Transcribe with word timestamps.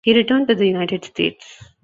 He 0.03 0.15
returned 0.15 0.47
to 0.47 0.55
the 0.55 0.65
United 0.65 1.05
States. 1.05 1.63